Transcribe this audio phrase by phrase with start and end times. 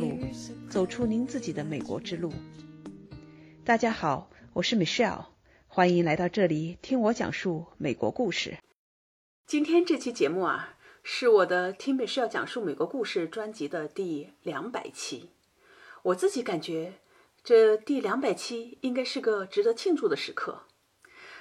[0.00, 0.18] 路，
[0.70, 2.32] 走出您自己的美国之路。
[3.62, 5.26] 大家好，我是 Michelle，
[5.66, 8.56] 欢迎来到这里听我讲述美国故事。
[9.46, 15.32] 今天这期节目啊，是我的《听 Michelle 讲述美国故事》专辑的第两百期。
[16.02, 16.94] 我自己感觉，
[17.44, 20.62] 这第两百期应该是个值得庆祝的时刻。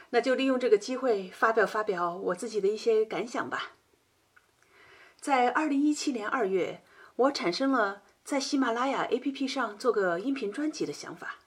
[0.09, 3.77] 那就利用这个机会发表发表我自己的一些感想吧。
[5.17, 6.83] 在二零一七年二月，
[7.15, 11.37] 我产生了在喜马拉雅 APP 上做个音频专辑的想法。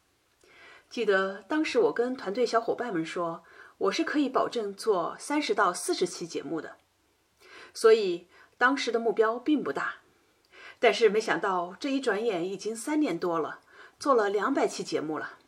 [0.90, 3.44] 记得当时我跟团队小伙伴们说，
[3.78, 6.78] 我是可以保证做三十到四十期节目的，
[7.72, 8.26] 所以
[8.58, 9.98] 当时的目标并不大。
[10.80, 13.60] 但是没想到这一转眼已经三年多了，
[14.00, 15.38] 做了两百期节目了。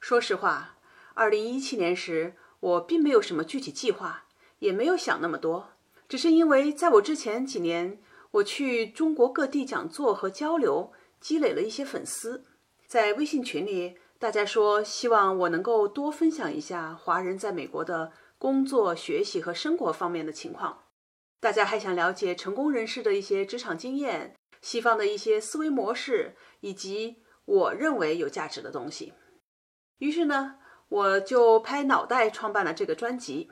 [0.00, 0.78] 说实话。
[1.12, 4.24] 二零一七年时，我并没有什么具体计划，
[4.60, 5.72] 也没有想那么多，
[6.08, 8.00] 只是因为在我之前几年，
[8.32, 12.44] 我去中国各地讲座和交流，积累了一些粉丝，
[12.86, 20.84] 在微信群里，大家说希望我能够多分享一下华人在美国的工作、学习和生活方面的情况，
[21.40, 29.12] 大家还想了解成功人士的一些职场经验、西方的一些思维模式，以及我认为有价值的东西。
[29.98, 30.56] 于是呢。
[30.90, 33.48] 我就拍脑袋创办了这个专辑，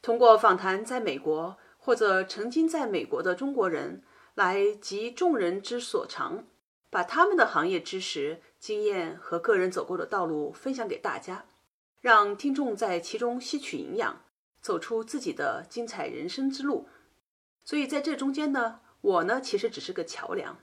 [0.00, 6.44] 通过访谈在美国或者曾经在美国的中国人，来集众人之所长，
[6.90, 11.44] 把他们的行业知识、经验和个人走过的道路分享给大家，
[12.00, 14.22] 让听众在其中吸取营养，
[14.60, 16.86] 走出自己的精彩人生之路。
[17.64, 20.58] 所以在这中间呢，我呢其实只是个桥梁，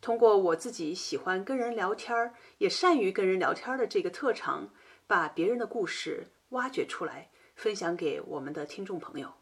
[0.00, 4.70] 通过我自己喜欢跟人聊天儿，也善于跟人聊天的这个特长。
[5.06, 9.41] 把别人的故事挖掘出来，分享给我们的听众朋友。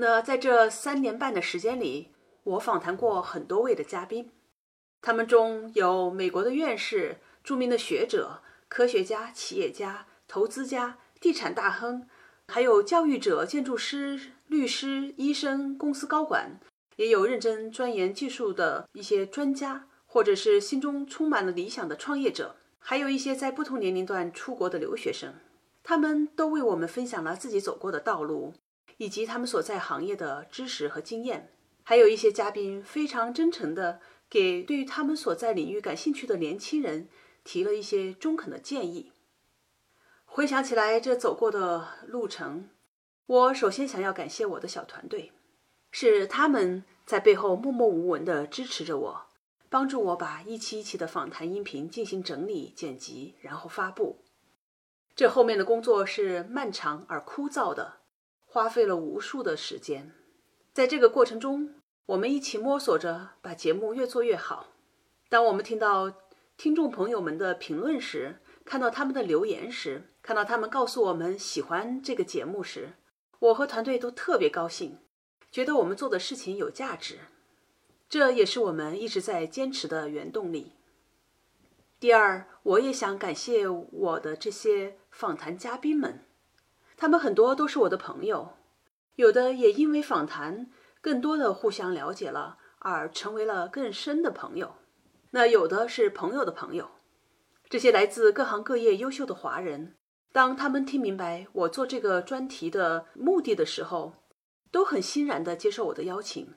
[0.00, 2.12] 那在这三年半的时间里，
[2.44, 4.30] 我访谈过很多位的嘉宾，
[5.02, 12.06] 他们中有美国的院士、著名的学者、科学家、企业家、投资家、地产大亨，
[12.46, 16.60] 还有教育者、建筑师、律师、医生、公司高管，
[16.94, 22.54] 也有认真钻研技术的一些专家，或者是心中充满了理想的创业者。
[22.78, 25.34] 还有一些在不同年龄段出国的留学生，
[25.82, 28.54] 他们都为我们分享了自己走过的道路，
[28.98, 31.50] 以及他们所在行业的知识和经验。
[31.82, 37.08] 还有一些嘉宾非常真诚地给对于他们所在领域感兴趣的年轻人
[37.42, 39.12] 提了一些中肯的建议。
[40.26, 42.68] 回想起来，这走过的路程，
[43.24, 45.32] 我首先想要感谢我的小团队，
[45.90, 49.24] 是他们在背后默默无闻地支持着我。
[49.70, 54.24] 帮助我把一期一期的访谈音频进行整理、剪辑，然后发布。
[55.14, 57.98] 这后面的工作是漫长而枯燥的，
[58.50, 60.12] 花费了无数的时间。
[60.72, 61.74] 在这个过程中，
[62.06, 64.68] 我们一起摸索着把节目越做越好。
[65.28, 66.10] 当我们听到
[66.56, 72.94] 听众朋友们的评论时，看到他们的留言时，看到他们告诉我们喜欢这个节目时，
[73.38, 74.98] 我和团队都特别高兴，
[75.50, 77.18] 觉得我们做的事情有价值。
[78.08, 80.72] 这也是我们一直在坚持的原动力。
[82.00, 86.24] 第二，我也想感谢我的这些访谈嘉宾们，
[87.00, 88.54] 他们很多都是我的朋友，
[89.14, 90.68] 有的也因为访谈
[91.00, 94.74] 更多的互相了解了而成为了更深的朋友。
[95.30, 96.90] 那有的是朋友的朋友，
[97.68, 99.94] 这些来自各行各业优秀的华人，
[100.32, 104.14] 当他们听明白我做这个专题的目的的时候，
[104.72, 106.54] 都很欣然地接受我的邀请。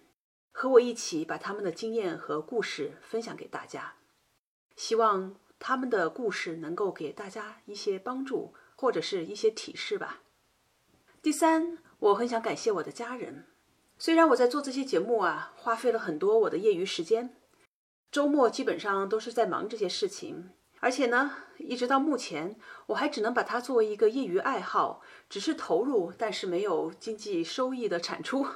[0.52, 3.94] 和我一起把他们的经验和故事分享给大家，
[4.76, 10.24] 希望他们的故事能够给大家一些帮助或者是一些提示吧。
[11.24, 13.46] 第三，我很想感谢我的家人，
[14.00, 17.36] 虽然我在做这些节目啊，花费了很多我的业余时间，
[18.12, 20.50] 周末基本上都是在忙这些事情，
[20.80, 22.56] 而且呢，一直到目前，
[22.88, 28.48] 我还只能把它作为一个业余爱好，只是投入，但是没有经济收益的产出。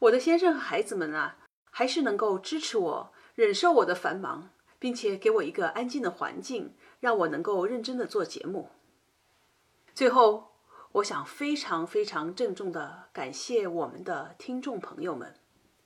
[0.00, 1.38] 我的先生和孩子们啊，
[1.70, 8.68] 还是能够支持我，忍受我的繁忙，并且给我一个安静的环境，让我能够认真的做节目。
[9.94, 10.51] 最后，
[10.92, 15.34] 我想非常非常郑重的感谢我们的听众朋友们，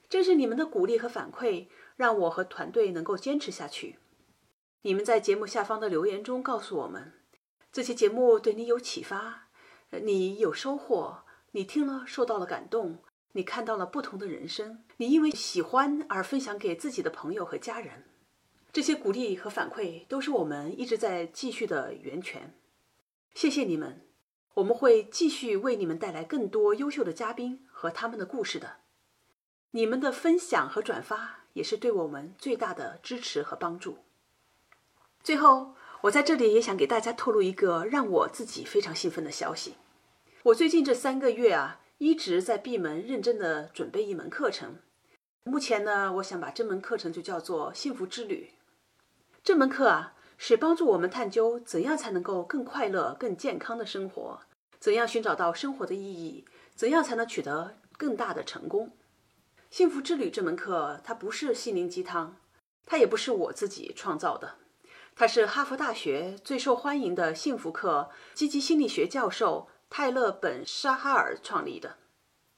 [0.09, 4.01] 正是你们的鼓励和反馈，让我和团队能够坚持下去。
[4.83, 7.13] 你们在节目下方的留言中告诉我们，
[7.71, 9.49] 这期节目对你有启发，
[10.03, 11.23] 你有收获，
[11.53, 12.99] 你听了受到了感动。
[13.33, 18.05] 你看到了不同的人生，你因为喜欢而分享给自己的朋友和家人，
[18.73, 22.55] 这些鼓励和反馈都是我们一直在继续的源泉。
[23.35, 24.06] 谢谢你们，
[24.57, 28.79] 我们会继续为你们带来更多优秀的嘉宾和他们的故事的。
[29.73, 33.99] 你们的分享和转发也是对我们最大的支持和帮助。
[35.23, 39.75] 最后，我在这里也想给大家透露一个让我自己非常兴奋的消息。
[40.45, 44.77] 我最近这三个月啊，一直在闭门认真的准备一门课程。
[45.45, 48.53] 目前呢，我想把这门课程就叫做“幸福之旅”。
[49.45, 54.41] 这门课啊，是帮助我们探究怎样才能够更快乐、更健康的生活，
[54.79, 56.45] 怎样寻找到生活的意义，
[56.75, 58.93] 怎样才能取得更大的成功。
[59.71, 62.37] “幸福之旅”这门课，它不是心灵鸡汤，
[62.85, 64.57] 它也不是我自己创造的，
[65.15, 69.69] 它是哈佛大学最受欢迎的幸福课积极心理学教授。
[69.89, 71.97] 泰勒·本·沙哈尔创立的，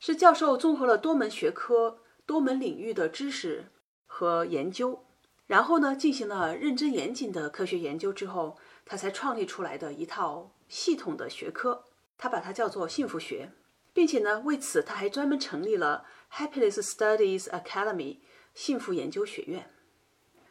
[0.01, 3.67] 是教授综合了多门学科、多门领域的知识
[4.07, 5.05] 和研究，
[5.49, 11.85] 然后呢进行了认真严谨的科学研究之后，他才创立出来的一套系统的学科。
[12.17, 13.53] 他把它叫做幸福学，
[13.93, 18.19] 并且呢为此他还专门成立了 Happiness Studies Academy
[18.55, 19.71] 幸福研究学院。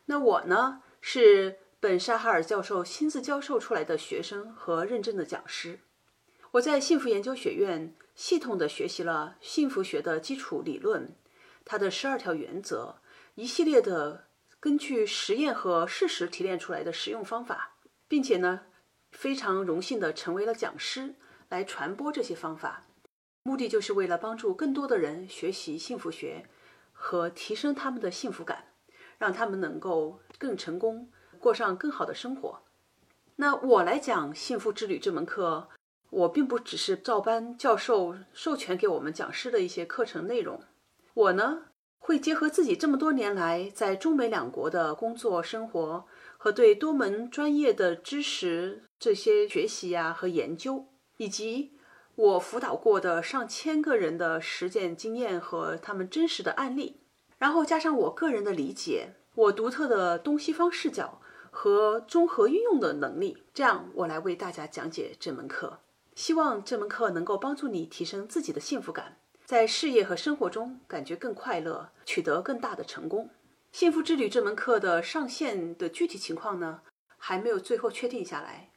[0.06, 5.80] 那我呢是本·沙哈尔教授亲自教授出来的学生和认证的讲师。
[6.52, 11.14] 我在幸福研究学院系统的学习了幸福学的基础理论，
[11.66, 13.02] 它的十二条原则，
[13.36, 14.27] 一系列的
[14.60, 17.76] 根据实验和事实提炼出来的实用方法，
[18.08, 18.62] 并且呢，
[19.12, 21.16] 非常荣幸的成为了讲师，
[21.50, 22.88] 来传播这些方法，
[23.44, 26.50] 目的就是为了帮助更多的人学习幸福学
[26.92, 28.66] 和提升他们的幸福感，
[29.18, 32.64] 让他们能够更成功，过上更好的生活。
[33.36, 35.70] 那我来讲幸福之旅这门课。
[36.10, 40.64] 我并不只是照搬教授授权给我们讲师的一些课程内容，
[41.14, 41.66] 我呢
[42.08, 46.06] 会结合自己这么多年来在中美两国的工作生活
[46.38, 50.86] 和对多门专业的知识这些学习呀和研究，
[51.18, 51.74] 以及
[52.16, 57.02] 我辅导过的上千个人的实践经验和他们真实的案例，
[57.38, 61.20] 然后加上我个人的理解，我独特的东西方视角
[61.52, 65.80] 和综合运用的能力，这样我来为大家讲解这门课。
[66.16, 73.30] 希望这门课能够帮助你提升自己的幸福感，在事业和生活中感觉更快乐，取得更大的成功。
[73.72, 76.82] 幸福之旅这门课的上线的具体情况呢，
[77.18, 78.72] 还没有最后确定下来。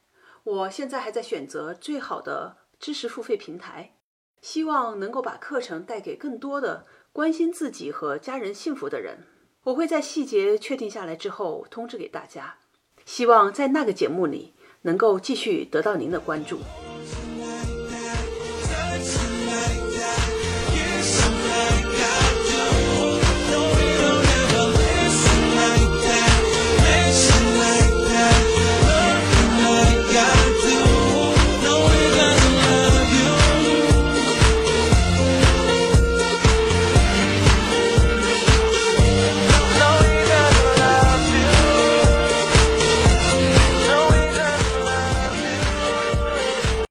[0.45, 3.97] 我现在还在选择最好的知识付费平台，
[4.41, 9.27] 希望能够把课程带给更多的关心自己和家人幸福的人。
[9.63, 12.59] 我会在细节确定下来之后通知给大家，
[13.03, 14.53] 希望在那个节目里
[14.83, 16.59] 能够继续得到您的关注。